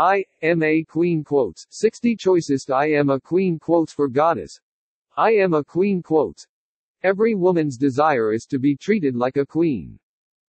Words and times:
I 0.00 0.24
am 0.42 0.62
a 0.62 0.84
queen 0.84 1.24
quotes. 1.24 1.66
60 1.70 2.14
choicest 2.14 2.70
I 2.70 2.86
am 2.92 3.10
a 3.10 3.18
queen 3.18 3.58
quotes 3.58 3.92
for 3.92 4.06
goddess. 4.06 4.60
I 5.16 5.32
am 5.32 5.54
a 5.54 5.64
queen 5.64 6.04
quotes. 6.04 6.46
Every 7.02 7.34
woman's 7.34 7.76
desire 7.76 8.32
is 8.32 8.46
to 8.46 8.60
be 8.60 8.76
treated 8.76 9.16
like 9.16 9.36
a 9.38 9.44
queen. 9.44 9.98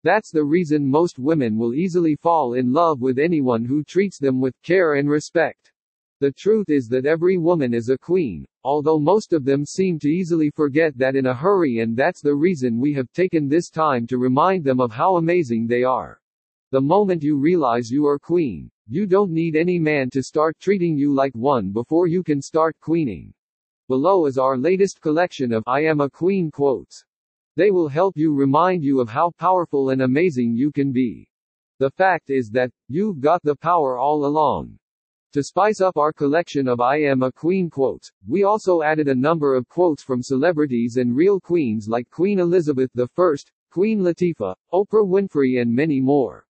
That's 0.03 0.29
the 0.29 0.43
reason 0.43 0.87
most 0.87 1.17
women 1.17 1.57
will 1.57 1.73
easily 1.73 2.15
fall 2.15 2.53
in 2.53 2.71
love 2.71 3.01
with 3.01 3.17
anyone 3.17 3.65
who 3.65 3.83
treats 3.83 4.19
them 4.19 4.39
with 4.39 4.53
care 4.61 4.93
and 4.93 5.09
respect. 5.09 5.71
The 6.19 6.31
truth 6.31 6.69
is 6.69 6.87
that 6.89 7.07
every 7.07 7.39
woman 7.39 7.73
is 7.73 7.89
a 7.89 7.97
queen, 7.97 8.45
although 8.63 8.99
most 8.99 9.33
of 9.33 9.45
them 9.45 9.65
seem 9.65 9.97
to 10.01 10.09
easily 10.09 10.51
forget 10.51 10.95
that 10.99 11.15
in 11.15 11.25
a 11.25 11.33
hurry 11.33 11.79
and 11.79 11.97
that's 11.97 12.21
the 12.21 12.35
reason 12.35 12.79
we 12.79 12.93
have 12.93 13.11
taken 13.13 13.49
this 13.49 13.71
time 13.71 14.05
to 14.09 14.19
remind 14.19 14.63
them 14.63 14.79
of 14.79 14.91
how 14.91 15.15
amazing 15.15 15.65
they 15.65 15.83
are. 15.83 16.21
The 16.69 16.81
moment 16.81 17.23
you 17.23 17.35
realize 17.35 17.89
you 17.89 18.05
are 18.05 18.19
queen, 18.19 18.69
you 18.89 19.05
don't 19.05 19.31
need 19.31 19.55
any 19.55 19.77
man 19.77 20.09
to 20.09 20.23
start 20.23 20.57
treating 20.59 20.97
you 20.97 21.13
like 21.13 21.35
one 21.35 21.71
before 21.71 22.07
you 22.07 22.23
can 22.23 22.41
start 22.41 22.75
queening. 22.81 23.31
Below 23.87 24.25
is 24.25 24.39
our 24.39 24.57
latest 24.57 24.99
collection 24.99 25.53
of 25.53 25.63
I 25.67 25.81
am 25.81 26.01
a 26.01 26.09
queen 26.09 26.49
quotes. 26.49 27.05
They 27.55 27.69
will 27.69 27.87
help 27.87 28.17
you 28.17 28.33
remind 28.33 28.83
you 28.83 28.99
of 28.99 29.07
how 29.07 29.31
powerful 29.37 29.91
and 29.91 30.01
amazing 30.01 30.55
you 30.55 30.71
can 30.71 30.91
be. 30.91 31.29
The 31.77 31.91
fact 31.91 32.31
is 32.31 32.49
that, 32.49 32.71
you've 32.87 33.19
got 33.19 33.43
the 33.43 33.55
power 33.55 33.99
all 33.99 34.25
along. 34.25 34.79
To 35.33 35.43
spice 35.43 35.81
up 35.81 35.95
our 35.95 36.11
collection 36.11 36.67
of 36.67 36.81
I 36.81 36.97
am 36.97 37.21
a 37.21 37.31
queen 37.31 37.69
quotes, 37.69 38.11
we 38.27 38.41
also 38.41 38.81
added 38.81 39.07
a 39.07 39.13
number 39.13 39.53
of 39.53 39.69
quotes 39.69 40.01
from 40.01 40.23
celebrities 40.23 40.97
and 40.97 41.15
real 41.15 41.39
queens 41.39 41.87
like 41.87 42.09
Queen 42.09 42.39
Elizabeth 42.39 42.89
I, 42.97 43.35
Queen 43.69 43.99
Latifah, 43.99 44.55
Oprah 44.73 45.05
Winfrey 45.07 45.61
and 45.61 45.71
many 45.71 46.01
more. 46.01 46.47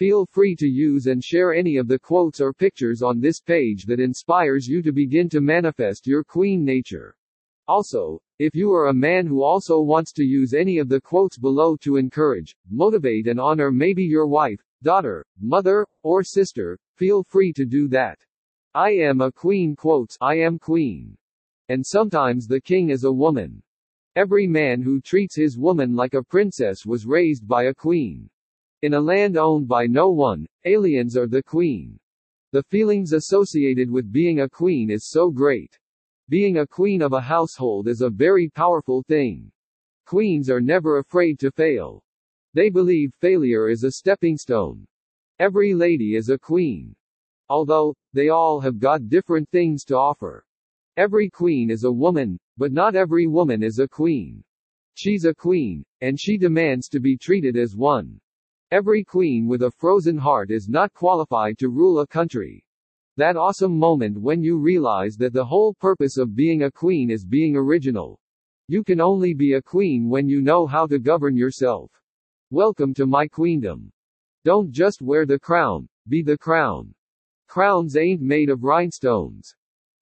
Feel 0.00 0.24
free 0.24 0.56
to 0.56 0.66
use 0.66 1.08
and 1.08 1.22
share 1.22 1.52
any 1.52 1.76
of 1.76 1.86
the 1.86 1.98
quotes 1.98 2.40
or 2.40 2.54
pictures 2.54 3.02
on 3.02 3.20
this 3.20 3.38
page 3.38 3.84
that 3.84 4.00
inspires 4.00 4.66
you 4.66 4.80
to 4.80 4.92
begin 4.92 5.28
to 5.28 5.42
manifest 5.42 6.06
your 6.06 6.24
queen 6.24 6.64
nature. 6.64 7.14
Also, 7.68 8.18
if 8.38 8.54
you 8.54 8.72
are 8.72 8.86
a 8.86 8.94
man 8.94 9.26
who 9.26 9.42
also 9.42 9.78
wants 9.78 10.14
to 10.14 10.24
use 10.24 10.54
any 10.54 10.78
of 10.78 10.88
the 10.88 11.02
quotes 11.02 11.36
below 11.36 11.76
to 11.82 11.96
encourage, 11.96 12.56
motivate 12.70 13.26
and 13.26 13.38
honor 13.38 13.70
maybe 13.70 14.02
your 14.02 14.26
wife, 14.26 14.58
daughter, 14.82 15.22
mother, 15.38 15.86
or 16.02 16.22
sister, 16.22 16.78
feel 16.96 17.22
free 17.22 17.52
to 17.52 17.66
do 17.66 17.86
that. 17.86 18.18
I 18.72 18.92
am 18.92 19.20
a 19.20 19.30
queen 19.30 19.76
quotes 19.76 20.16
I 20.18 20.36
am 20.36 20.58
queen. 20.58 21.14
And 21.68 21.84
sometimes 21.84 22.46
the 22.46 22.62
king 22.62 22.88
is 22.88 23.04
a 23.04 23.12
woman. 23.12 23.62
Every 24.16 24.46
man 24.46 24.80
who 24.80 25.02
treats 25.02 25.36
his 25.36 25.58
woman 25.58 25.94
like 25.94 26.14
a 26.14 26.22
princess 26.22 26.86
was 26.86 27.04
raised 27.04 27.46
by 27.46 27.64
a 27.64 27.74
queen. 27.74 28.30
In 28.82 28.94
a 28.94 29.00
land 29.00 29.36
owned 29.36 29.68
by 29.68 29.86
no 29.86 30.08
one, 30.08 30.46
aliens 30.64 31.14
are 31.14 31.26
the 31.26 31.42
queen. 31.42 32.00
The 32.52 32.62
feelings 32.62 33.12
associated 33.12 33.90
with 33.90 34.10
being 34.10 34.40
a 34.40 34.48
queen 34.48 34.90
is 34.90 35.10
so 35.10 35.30
great. 35.30 35.78
Being 36.30 36.56
a 36.56 36.66
queen 36.66 37.02
of 37.02 37.12
a 37.12 37.20
household 37.20 37.88
is 37.88 38.00
a 38.00 38.08
very 38.08 38.48
powerful 38.48 39.02
thing. 39.02 39.52
Queens 40.06 40.48
are 40.48 40.62
never 40.62 40.96
afraid 40.96 41.38
to 41.40 41.50
fail. 41.50 42.02
They 42.54 42.70
believe 42.70 43.12
failure 43.20 43.68
is 43.68 43.84
a 43.84 43.92
stepping 43.92 44.38
stone. 44.38 44.86
Every 45.38 45.74
lady 45.74 46.16
is 46.16 46.30
a 46.30 46.38
queen. 46.38 46.96
Although, 47.50 47.94
they 48.14 48.30
all 48.30 48.60
have 48.60 48.78
got 48.78 49.10
different 49.10 49.50
things 49.50 49.84
to 49.84 49.96
offer. 49.96 50.42
Every 50.96 51.28
queen 51.28 51.70
is 51.70 51.84
a 51.84 51.92
woman, 51.92 52.38
but 52.56 52.72
not 52.72 52.96
every 52.96 53.26
woman 53.26 53.62
is 53.62 53.78
a 53.78 53.86
queen. 53.86 54.42
She's 54.94 55.26
a 55.26 55.34
queen, 55.34 55.84
and 56.00 56.18
she 56.18 56.38
demands 56.38 56.88
to 56.88 56.98
be 56.98 57.18
treated 57.18 57.58
as 57.58 57.76
one. 57.76 58.18
Every 58.72 59.02
queen 59.02 59.48
with 59.48 59.64
a 59.64 59.70
frozen 59.72 60.16
heart 60.16 60.52
is 60.52 60.68
not 60.68 60.94
qualified 60.94 61.58
to 61.58 61.70
rule 61.70 61.98
a 61.98 62.06
country. 62.06 62.64
That 63.16 63.36
awesome 63.36 63.76
moment 63.76 64.16
when 64.16 64.44
you 64.44 64.58
realize 64.58 65.16
that 65.16 65.32
the 65.32 65.44
whole 65.44 65.74
purpose 65.74 66.16
of 66.18 66.36
being 66.36 66.62
a 66.62 66.70
queen 66.70 67.10
is 67.10 67.24
being 67.24 67.56
original. 67.56 68.20
You 68.68 68.84
can 68.84 69.00
only 69.00 69.34
be 69.34 69.54
a 69.54 69.62
queen 69.62 70.08
when 70.08 70.28
you 70.28 70.40
know 70.40 70.68
how 70.68 70.86
to 70.86 71.00
govern 71.00 71.36
yourself. 71.36 71.90
Welcome 72.52 72.94
to 72.94 73.06
my 73.06 73.26
queendom. 73.26 73.90
Don't 74.44 74.70
just 74.70 75.02
wear 75.02 75.26
the 75.26 75.40
crown, 75.40 75.88
be 76.06 76.22
the 76.22 76.38
crown. 76.38 76.94
Crowns 77.48 77.96
ain't 77.96 78.22
made 78.22 78.50
of 78.50 78.62
rhinestones. 78.62 79.52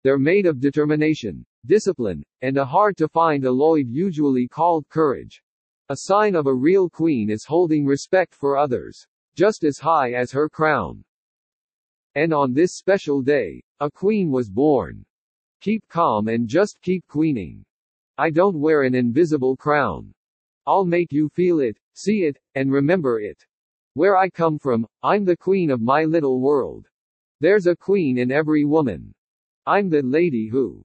They're 0.04 0.18
made 0.18 0.44
of 0.44 0.60
determination, 0.60 1.46
discipline, 1.64 2.22
and 2.42 2.58
a 2.58 2.66
hard 2.66 2.98
to 2.98 3.08
find 3.08 3.46
alloy 3.46 3.84
usually 3.88 4.46
called 4.46 4.86
courage. 4.90 5.42
A 5.90 5.96
sign 5.96 6.34
of 6.34 6.46
a 6.46 6.54
real 6.54 6.90
queen 6.90 7.30
is 7.30 7.46
holding 7.46 7.86
respect 7.86 8.34
for 8.34 8.58
others, 8.58 9.06
just 9.34 9.64
as 9.64 9.78
high 9.78 10.12
as 10.12 10.30
her 10.32 10.46
crown. 10.46 11.02
And 12.14 12.34
on 12.34 12.52
this 12.52 12.74
special 12.74 13.22
day, 13.22 13.62
a 13.80 13.90
queen 13.90 14.30
was 14.30 14.50
born. 14.50 15.06
Keep 15.62 15.88
calm 15.88 16.28
and 16.28 16.46
just 16.46 16.82
keep 16.82 17.06
queening. 17.06 17.64
I 18.18 18.28
don't 18.28 18.60
wear 18.60 18.82
an 18.82 18.94
invisible 18.94 19.56
crown. 19.56 20.12
I'll 20.66 20.84
make 20.84 21.10
you 21.10 21.30
feel 21.30 21.60
it, 21.60 21.78
see 21.94 22.24
it, 22.24 22.38
and 22.54 22.70
remember 22.70 23.20
it. 23.20 23.42
Where 23.94 24.14
I 24.14 24.28
come 24.28 24.58
from, 24.58 24.86
I'm 25.02 25.24
the 25.24 25.38
queen 25.38 25.70
of 25.70 25.80
my 25.80 26.04
little 26.04 26.40
world. 26.42 26.86
There's 27.40 27.66
a 27.66 27.74
queen 27.74 28.18
in 28.18 28.30
every 28.30 28.66
woman. 28.66 29.14
I'm 29.64 29.88
the 29.88 30.02
lady 30.02 30.48
who 30.48 30.84